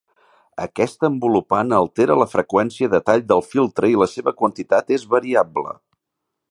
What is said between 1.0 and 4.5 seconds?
envolupant altera la freqüència de tall del filtre i la seva